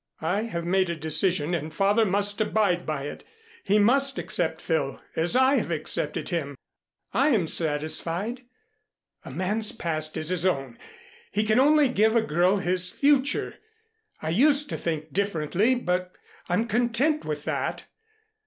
[0.23, 3.23] I have made a decision and father must abide by it.
[3.63, 6.55] He must accept Phil as I have accepted him.
[7.13, 8.41] I am satisfied.
[9.23, 10.79] A man's past is his own.
[11.31, 13.59] He can only give a girl his future.
[14.23, 16.13] I used to think differently, but
[16.49, 17.85] I'm content with that.